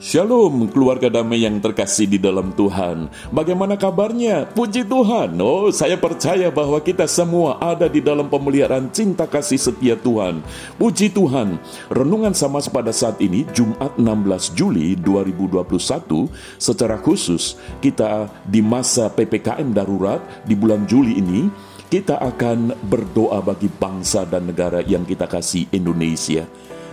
[0.00, 3.12] Shalom keluarga damai yang terkasih di dalam Tuhan.
[3.36, 4.48] Bagaimana kabarnya?
[4.48, 5.36] Puji Tuhan.
[5.44, 10.40] Oh saya percaya bahwa kita semua ada di dalam pemeliharaan cinta kasih setia Tuhan.
[10.80, 11.60] Puji Tuhan.
[11.92, 15.68] Renungan sama pada saat ini Jumat 16 Juli 2021
[16.56, 21.52] Secara khusus kita di masa PPKM darurat di bulan Juli ini
[21.92, 26.48] Kita akan berdoa bagi bangsa dan negara yang kita kasih Indonesia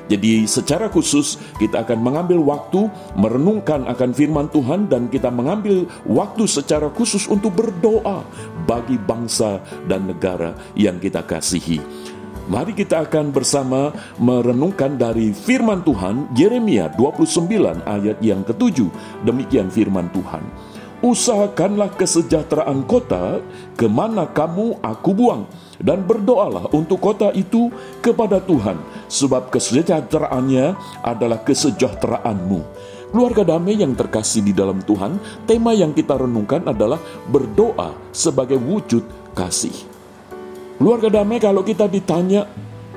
[0.07, 2.87] jadi secara khusus kita akan mengambil waktu
[3.19, 8.23] merenungkan akan firman Tuhan dan kita mengambil waktu secara khusus untuk berdoa
[8.63, 11.84] bagi bangsa dan negara yang kita kasihi.
[12.48, 13.91] Mari kita akan bersama
[14.23, 17.43] merenungkan dari firman Tuhan Yeremia 29
[17.84, 18.87] ayat yang ketujuh.
[19.27, 20.48] Demikian firman Tuhan.
[20.97, 23.45] Usahakanlah kesejahteraan kota
[23.77, 25.45] ke mana kamu aku buang
[25.77, 27.70] dan berdoalah untuk kota itu
[28.01, 30.73] kepada Tuhan sebab kesejahteraannya
[31.05, 32.59] adalah kesejahteraanmu.
[33.13, 36.98] Keluarga damai yang terkasih di dalam Tuhan, tema yang kita renungkan adalah
[37.29, 39.73] berdoa sebagai wujud kasih.
[40.82, 42.49] Keluarga damai kalau kita ditanya,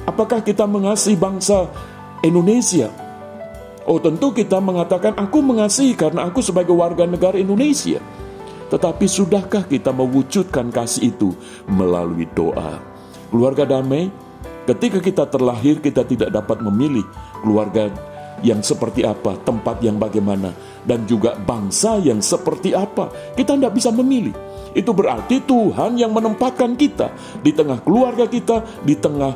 [0.09, 1.69] apakah kita mengasihi bangsa
[2.25, 2.91] Indonesia?
[3.89, 8.01] Oh tentu kita mengatakan aku mengasihi karena aku sebagai warga negara Indonesia.
[8.71, 11.35] Tetapi sudahkah kita mewujudkan kasih itu
[11.67, 12.79] melalui doa?
[13.33, 14.13] Keluarga damai,
[14.69, 17.03] ketika kita terlahir kita tidak dapat memilih
[17.43, 17.91] keluarga
[18.47, 20.55] yang seperti apa, tempat yang bagaimana,
[20.87, 23.11] dan juga bangsa yang seperti apa.
[23.37, 24.33] Kita tidak bisa memilih.
[24.71, 27.11] Itu berarti Tuhan yang menempatkan kita
[27.43, 29.35] di tengah keluarga kita, di tengah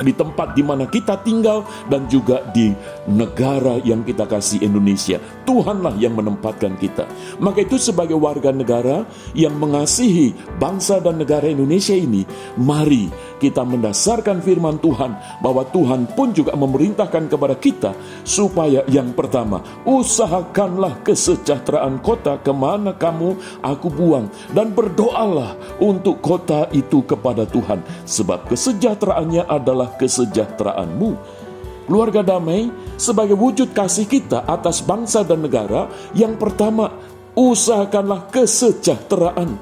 [0.00, 2.72] di tempat di mana kita tinggal dan juga di
[3.04, 5.20] negara yang kita kasih Indonesia.
[5.44, 7.04] Tuhanlah yang menempatkan kita.
[7.36, 9.04] Maka itu sebagai warga negara
[9.36, 12.24] yang mengasihi bangsa dan negara Indonesia ini,
[12.56, 13.12] mari
[13.42, 17.90] kita mendasarkan firman Tuhan bahwa Tuhan pun juga memerintahkan kepada kita
[18.22, 26.70] supaya yang pertama, usahakanlah kesejahteraan kota ke mana kamu aku buang dan berdoalah untuk kota
[26.70, 31.42] itu kepada Tuhan sebab kesejahteraannya adalah kesejahteraanmu.
[31.82, 36.88] Keluarga damai sebagai wujud kasih kita atas bangsa dan negara, yang pertama,
[37.34, 39.58] usahakanlah kesejahteraan.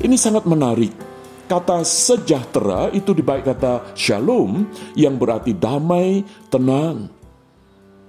[0.00, 1.03] Ini sangat menarik.
[1.54, 4.66] Kata sejahtera itu dibaik kata shalom
[4.98, 7.06] yang berarti damai, tenang.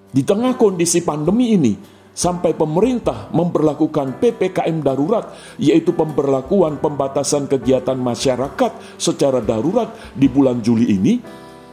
[0.09, 1.77] Di tengah kondisi pandemi ini,
[2.09, 10.97] sampai pemerintah memperlakukan PPKM darurat, yaitu pemberlakuan pembatasan kegiatan masyarakat secara darurat di bulan Juli
[10.97, 11.21] ini,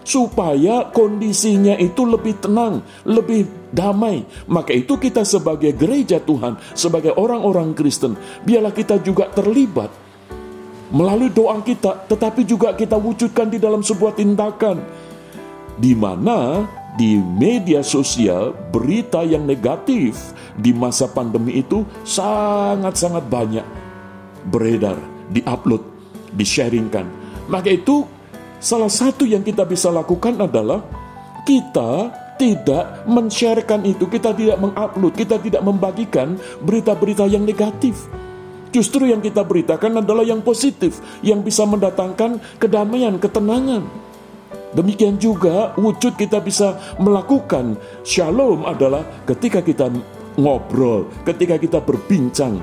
[0.04, 4.28] supaya kondisinya itu lebih tenang, lebih damai.
[4.44, 8.12] Maka itu kita sebagai gereja Tuhan, sebagai orang-orang Kristen,
[8.44, 10.01] biarlah kita juga terlibat
[10.92, 14.84] melalui doa kita, tetapi juga kita wujudkan di dalam sebuah tindakan
[15.80, 23.64] di mana di media sosial berita yang negatif di masa pandemi itu sangat-sangat banyak
[24.52, 25.00] beredar,
[25.32, 25.80] diupload,
[26.36, 27.08] disharingkan.
[27.48, 28.04] Maka itu
[28.62, 30.86] Salah satu yang kita bisa lakukan adalah
[31.42, 38.06] kita tidak men-sharekan itu, kita tidak mengupload, kita tidak membagikan berita-berita yang negatif.
[38.72, 43.84] Justru yang kita beritakan adalah yang positif, yang bisa mendatangkan kedamaian, ketenangan.
[44.72, 47.76] Demikian juga wujud kita bisa melakukan
[48.08, 49.92] shalom adalah ketika kita
[50.40, 52.56] ngobrol, ketika kita berbincang,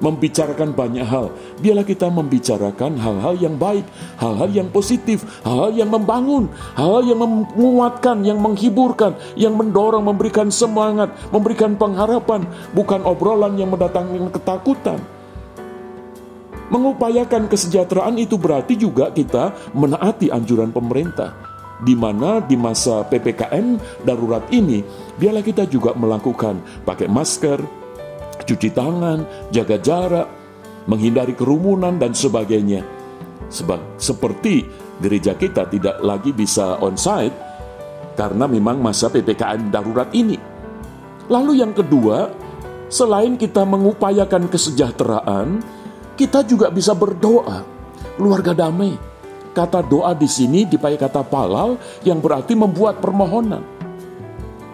[0.00, 1.28] membicarakan banyak hal.
[1.60, 3.84] Biarlah kita membicarakan hal-hal yang baik,
[4.16, 7.20] hal-hal yang positif, hal-hal yang membangun, hal-hal yang
[7.52, 15.19] menguatkan, yang menghiburkan, yang mendorong, memberikan semangat, memberikan pengharapan, bukan obrolan yang mendatangkan ketakutan.
[16.70, 21.34] Mengupayakan kesejahteraan itu berarti juga kita menaati anjuran pemerintah
[21.80, 24.84] di mana di masa PPKM darurat ini
[25.16, 27.58] biarlah kita juga melakukan pakai masker,
[28.44, 30.28] cuci tangan, jaga jarak,
[30.86, 32.84] menghindari kerumunan dan sebagainya.
[33.50, 34.62] Sebab seperti
[35.02, 37.34] gereja kita tidak lagi bisa onsite
[38.14, 40.38] karena memang masa PPKM darurat ini.
[41.30, 42.30] Lalu yang kedua,
[42.90, 45.62] selain kita mengupayakan kesejahteraan,
[46.20, 47.64] kita juga bisa berdoa,
[48.20, 48.92] keluarga damai.
[49.56, 53.80] Kata doa di sini dipakai kata palal yang berarti membuat permohonan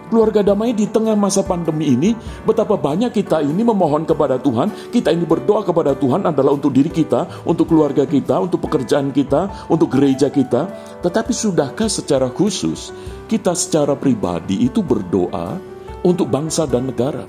[0.07, 2.15] keluarga damai di tengah masa pandemi ini,
[2.47, 6.87] betapa banyak kita ini memohon kepada Tuhan, kita ini berdoa kepada Tuhan adalah untuk diri
[6.87, 10.71] kita, untuk keluarga kita, untuk pekerjaan kita, untuk gereja kita.
[11.03, 12.95] Tetapi sudahkah secara khusus
[13.27, 15.59] kita secara pribadi itu berdoa
[16.01, 17.27] untuk bangsa dan negara?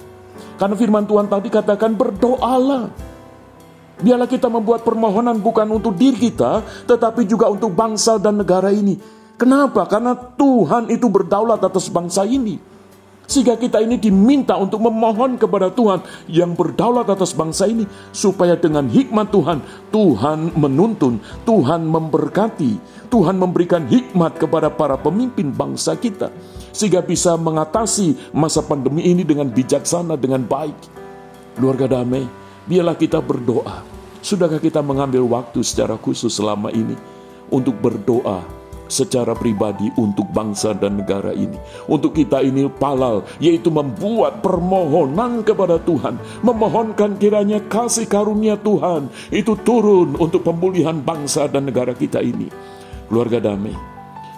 [0.59, 3.18] Karena firman Tuhan tadi katakan berdoalah.
[3.99, 8.95] Biarlah kita membuat permohonan bukan untuk diri kita, tetapi juga untuk bangsa dan negara ini.
[9.39, 9.87] Kenapa?
[9.87, 12.59] Karena Tuhan itu berdaulat atas bangsa ini.
[13.29, 16.01] Sehingga kita ini diminta untuk memohon kepada Tuhan
[16.33, 17.85] yang berdaulat atas bangsa ini.
[18.09, 19.61] Supaya dengan hikmat Tuhan,
[19.93, 22.73] Tuhan menuntun, Tuhan memberkati,
[23.13, 26.33] Tuhan memberikan hikmat kepada para pemimpin bangsa kita.
[26.73, 30.97] Sehingga bisa mengatasi masa pandemi ini dengan bijaksana, dengan baik.
[31.61, 32.25] Keluarga damai,
[32.69, 33.83] biarlah kita berdoa.
[34.21, 36.95] Sudahkah kita mengambil waktu secara khusus selama ini
[37.49, 38.45] untuk berdoa
[38.89, 41.57] secara pribadi untuk bangsa dan negara ini.
[41.87, 46.17] Untuk kita ini palal, yaitu membuat permohonan kepada Tuhan.
[46.41, 52.49] Memohonkan kiranya kasih karunia Tuhan itu turun untuk pemulihan bangsa dan negara kita ini.
[53.09, 53.73] Keluarga damai,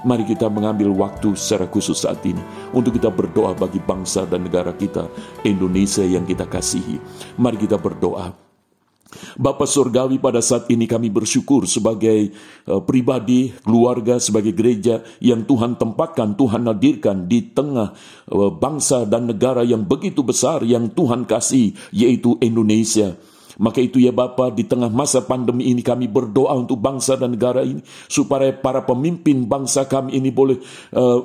[0.05, 2.41] mari kita mengambil waktu secara khusus saat ini
[2.73, 5.09] untuk kita berdoa bagi bangsa dan negara kita,
[5.45, 7.01] Indonesia yang kita kasihi.
[7.37, 8.51] Mari kita berdoa
[9.35, 12.31] Bapak Surgawi pada saat ini kami bersyukur sebagai
[12.71, 17.91] uh, pribadi, keluarga, sebagai gereja yang Tuhan tempatkan, Tuhan hadirkan di tengah
[18.31, 23.19] uh, bangsa dan negara yang begitu besar yang Tuhan kasih, yaitu Indonesia.
[23.61, 27.61] Maka itu ya Bapa di tengah masa pandemi ini kami berdoa untuk bangsa dan negara
[27.61, 30.57] ini supaya para pemimpin bangsa kami ini boleh
[30.97, 31.21] uh,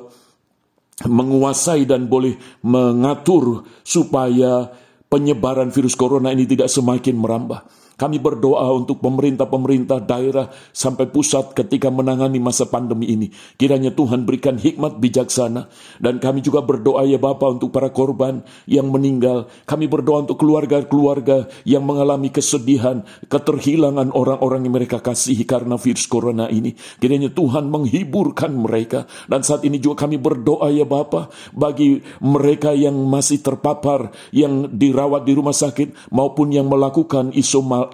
[1.04, 4.68] menguasai dan boleh mengatur supaya
[5.08, 7.60] penyebaran virus corona ini tidak semakin merambah.
[7.96, 13.32] Kami berdoa untuk pemerintah-pemerintah daerah sampai pusat ketika menangani masa pandemi ini.
[13.56, 15.72] Kiranya Tuhan berikan hikmat bijaksana.
[15.96, 19.48] Dan kami juga berdoa ya Bapak untuk para korban yang meninggal.
[19.64, 23.00] Kami berdoa untuk keluarga-keluarga yang mengalami kesedihan,
[23.32, 26.76] keterhilangan orang-orang yang mereka kasihi karena virus corona ini.
[27.00, 29.08] Kiranya Tuhan menghiburkan mereka.
[29.24, 35.24] Dan saat ini juga kami berdoa ya Bapak bagi mereka yang masih terpapar, yang dirawat
[35.24, 37.32] di rumah sakit maupun yang melakukan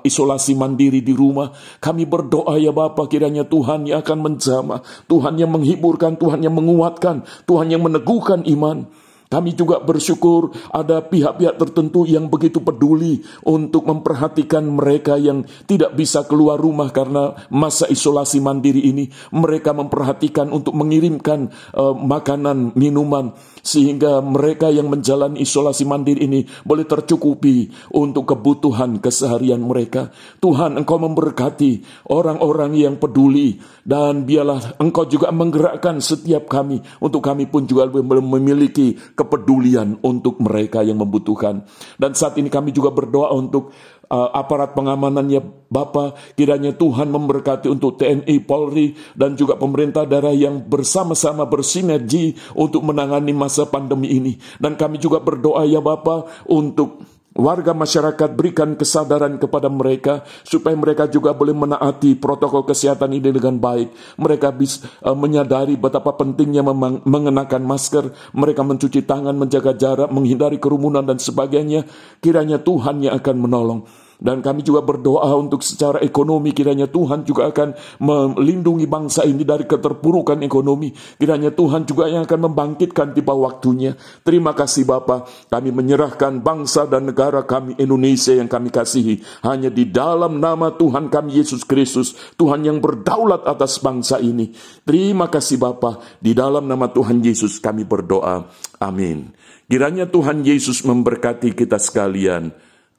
[0.00, 1.52] isolasi mandiri di rumah.
[1.76, 7.28] Kami berdoa ya Bapak kiranya Tuhan yang akan menjamah, Tuhan yang menghiburkan, Tuhan yang menguatkan,
[7.44, 8.88] Tuhan yang meneguhkan iman.
[9.32, 16.28] Kami juga bersyukur ada pihak-pihak tertentu yang begitu peduli untuk memperhatikan mereka yang tidak bisa
[16.28, 19.08] keluar rumah karena masa isolasi mandiri ini.
[19.32, 23.32] Mereka memperhatikan untuk mengirimkan uh, makanan, minuman,
[23.64, 30.12] sehingga mereka yang menjalani isolasi mandiri ini boleh tercukupi untuk kebutuhan keseharian mereka.
[30.44, 37.48] Tuhan, Engkau memberkati orang-orang yang peduli dan biarlah Engkau juga menggerakkan setiap kami untuk kami
[37.48, 41.62] pun juga memiliki kepedulian untuk mereka yang membutuhkan.
[41.94, 43.70] Dan saat ini kami juga berdoa untuk
[44.10, 50.60] uh, aparat pengamanannya Bapa, kiranya Tuhan memberkati untuk TNI, Polri, dan juga pemerintah daerah yang
[50.66, 54.36] bersama-sama bersinergi untuk menangani masa pandemi ini.
[54.60, 61.08] Dan kami juga berdoa ya Bapa untuk Warga masyarakat berikan kesadaran kepada mereka supaya mereka
[61.08, 64.20] juga boleh menaati protokol kesehatan ini dengan baik.
[64.20, 66.60] Mereka bisa uh, menyadari betapa pentingnya
[67.08, 71.88] mengenakan masker, mereka mencuci tangan, menjaga jarak, menghindari kerumunan dan sebagainya.
[72.20, 73.80] Kiranya Tuhan yang akan menolong.
[74.22, 79.66] Dan kami juga berdoa untuk secara ekonomi kiranya Tuhan juga akan melindungi bangsa ini dari
[79.66, 80.94] keterpurukan ekonomi.
[80.94, 83.98] Kiranya Tuhan juga yang akan membangkitkan tiba waktunya.
[84.22, 85.26] Terima kasih Bapa.
[85.50, 91.10] Kami menyerahkan bangsa dan negara kami Indonesia yang kami kasihi hanya di dalam nama Tuhan
[91.10, 94.54] kami Yesus Kristus, Tuhan yang berdaulat atas bangsa ini.
[94.86, 95.98] Terima kasih Bapa.
[96.22, 98.46] Di dalam nama Tuhan Yesus kami berdoa.
[98.78, 99.34] Amin.
[99.66, 102.52] Kiranya Tuhan Yesus memberkati kita sekalian.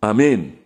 [0.03, 0.62] Amin.